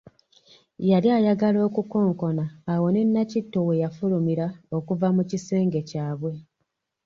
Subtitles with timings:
[0.89, 6.33] Yali ayagala okukonkona awo ne Nakitto we yafulumira okuva mu kisenge kyabwe.